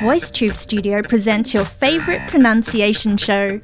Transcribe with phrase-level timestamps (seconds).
[0.00, 3.60] VoiceTube Studio presents your favorite pronunciation show.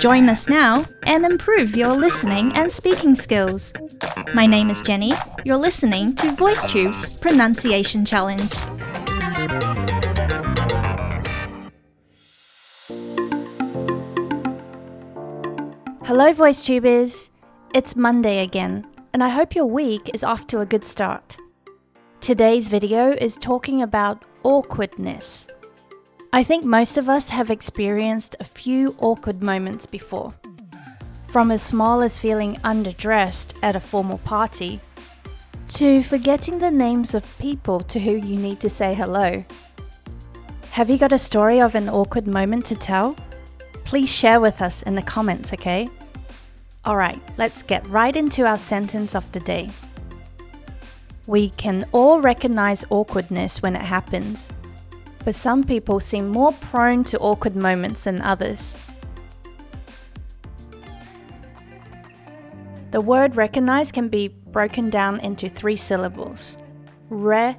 [0.00, 3.72] Join us now and improve your listening and speaking skills.
[4.34, 5.12] My name is Jenny.
[5.44, 8.52] You're listening to VoiceTube's Pronunciation Challenge.
[16.04, 17.30] Hello, VoiceTubers!
[17.72, 21.36] It's Monday again, and I hope your week is off to a good start.
[22.20, 25.48] Today's video is talking about awkwardness.
[26.34, 30.34] I think most of us have experienced a few awkward moments before.
[31.28, 34.80] From as small as feeling underdressed at a formal party,
[35.68, 39.42] to forgetting the names of people to who you need to say hello.
[40.72, 43.16] Have you got a story of an awkward moment to tell?
[43.86, 45.88] Please share with us in the comments, okay?
[46.86, 49.70] Alright, let's get right into our sentence of the day.
[51.30, 54.52] We can all recognize awkwardness when it happens,
[55.24, 58.76] but some people seem more prone to awkward moments than others.
[62.90, 66.58] The word recognize can be broken down into three syllables
[67.10, 67.56] re,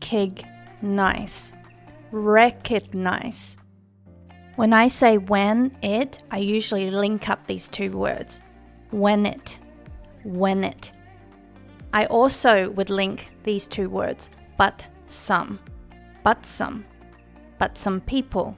[0.00, 0.44] kig,
[0.82, 1.54] nice.
[2.10, 3.56] Recognize.
[4.56, 8.42] When I say when it, I usually link up these two words
[8.90, 9.58] when it,
[10.22, 10.92] when it.
[11.96, 15.58] I also would link these two words, but some,
[16.22, 16.84] but some,
[17.58, 18.54] but some people.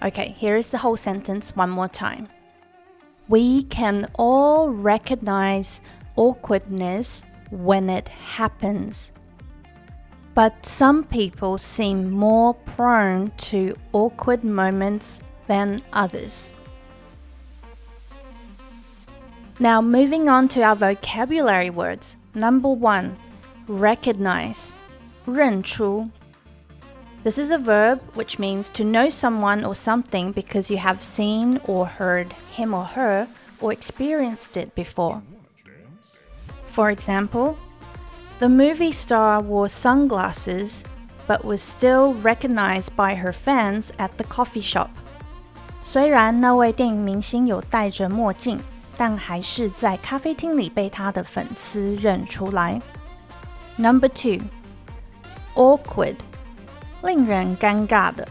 [0.00, 2.28] Okay, here is the whole sentence one more time.
[3.26, 5.82] We can all recognize
[6.14, 9.10] awkwardness when it happens.
[10.36, 16.54] But some people seem more prone to awkward moments than others.
[19.59, 22.15] Now, moving on to our vocabulary words.
[22.33, 23.17] Number one,
[23.67, 24.73] recognize.
[25.25, 26.09] 认出.
[27.23, 31.59] This is a verb which means to know someone or something because you have seen
[31.65, 33.27] or heard him or her
[33.59, 35.21] or experienced it before.
[36.65, 37.57] For example,
[38.39, 40.85] the movie star wore sunglasses
[41.27, 44.89] but was still recognized by her fans at the coffee shop.
[45.81, 48.59] 虽然那位电影明星有戴着墨镜。
[48.97, 52.81] 但还是在咖啡厅里被他的粉丝认出来。
[53.77, 54.43] Number two,
[55.55, 56.17] awkward，
[57.01, 58.27] 令人尴尬的。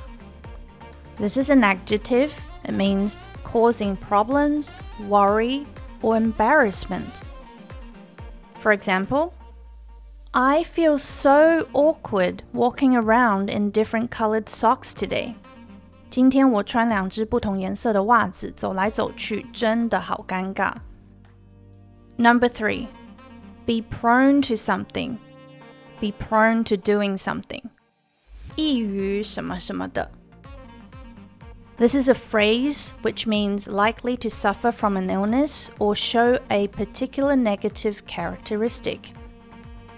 [1.16, 2.32] This is an adjective.
[2.64, 3.14] It means
[3.44, 4.68] causing problems,
[5.08, 5.64] worry,
[6.02, 7.22] or embarrassment.
[8.60, 9.32] For example,
[10.32, 15.34] I feel so awkward walking around in different colored socks today.
[16.12, 20.72] 今天我穿两只不同颜色的袜子走来走去，真的好尴尬。
[22.16, 22.86] Number three,
[23.66, 25.18] be prone to something.
[26.00, 27.62] Be prone to doing something.
[28.56, 30.10] 易于什么什么的。
[31.76, 37.36] This is a phrase which means likely to suffer from an illness or show a particular
[37.36, 39.12] negative characteristic.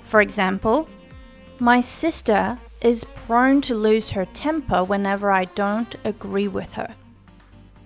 [0.02, 0.86] For example,
[1.58, 6.90] my sister is prone to lose her temper whenever I don't agree with her.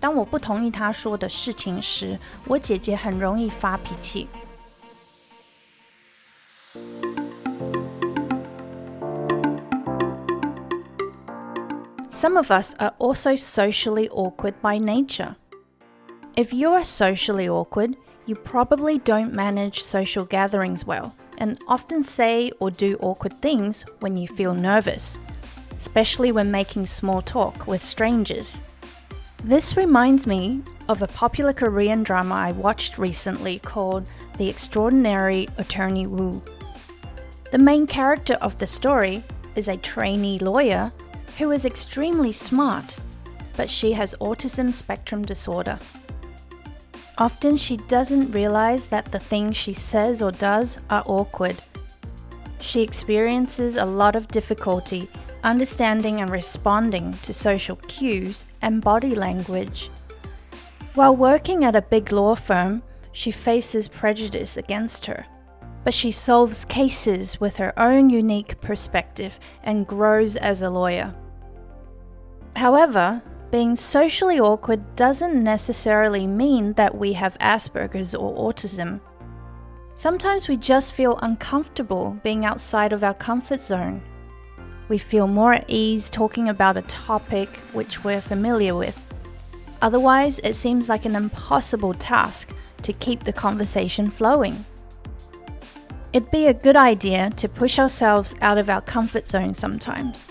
[0.01, 4.29] 当我不同意她说的事情时，我姐姐很容易发脾气。
[12.11, 15.35] Some of us are also socially awkward by nature.
[16.37, 22.70] If you're socially awkward, you probably don't manage social gatherings well and often say or
[22.70, 25.18] do awkward things when you feel nervous,
[25.78, 28.62] especially when making small talk with strangers.
[29.44, 34.06] This reminds me of a popular Korean drama I watched recently called
[34.38, 36.42] The Extraordinary Attorney Woo.
[37.52, 39.24] The main character of the story
[39.56, 40.92] is a trainee lawyer
[41.38, 42.98] who is extremely smart,
[43.56, 45.80] but she has autism spectrum disorder.
[47.20, 51.58] Often she doesn't realize that the things she says or does are awkward.
[52.62, 55.10] She experiences a lot of difficulty
[55.44, 59.90] understanding and responding to social cues and body language.
[60.96, 65.26] While working at a big law firm, she faces prejudice against her.
[65.84, 71.16] But she solves cases with her own unique perspective and grows as a lawyer.
[72.56, 79.00] However, being socially awkward doesn't necessarily mean that we have Asperger's or autism.
[79.96, 84.02] Sometimes we just feel uncomfortable being outside of our comfort zone.
[84.88, 89.06] We feel more at ease talking about a topic which we're familiar with.
[89.82, 92.54] Otherwise, it seems like an impossible task
[92.84, 94.66] to keep the conversation flowing.
[96.14, 100.24] It'd be a good idea to push ourselves out of our comfort zone sometimes.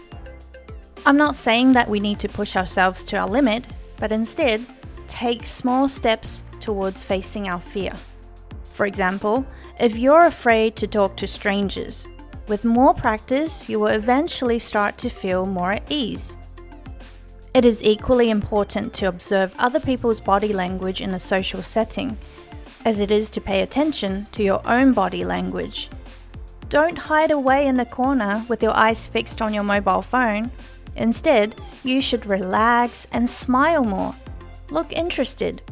[1.09, 3.67] I'm not saying that we need to push ourselves to our limit,
[3.97, 4.67] but instead,
[5.07, 7.95] take small steps towards facing our fear.
[8.75, 9.47] For example,
[9.81, 12.07] if you're afraid to talk to strangers,
[12.47, 16.37] with more practice, you will eventually start to feel more at ease.
[17.55, 22.19] It is equally important to observe other people's body language in a social setting
[22.85, 25.89] as it is to pay attention to your own body language.
[26.69, 30.51] Don't hide away in the corner with your eyes fixed on your mobile phone.
[30.99, 31.55] Instead,
[31.85, 34.15] you should relax and smile more.
[34.71, 35.63] Look interested.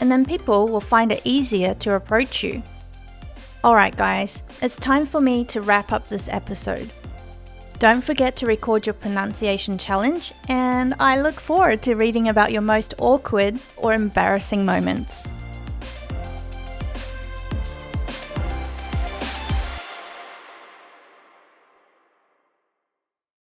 [0.00, 2.62] And then people will find it easier to approach you.
[3.62, 6.90] Alright, guys, it's time for me to wrap up this episode.
[7.78, 12.62] Don't forget to record your pronunciation challenge, and I look forward to reading about your
[12.62, 15.28] most awkward or embarrassing moments.